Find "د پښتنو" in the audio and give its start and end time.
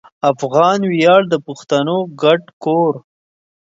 1.29-1.97